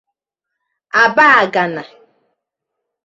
Abagana 1.03 1.83